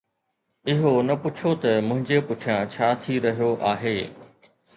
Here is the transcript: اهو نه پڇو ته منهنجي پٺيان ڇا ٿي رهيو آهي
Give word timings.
اهو 0.71 0.91
نه 1.07 1.15
پڇو 1.21 1.51
ته 1.61 1.71
منهنجي 1.87 2.17
پٺيان 2.27 2.61
ڇا 2.73 2.87
ٿي 3.01 3.13
رهيو 3.25 3.51
آهي 3.71 3.97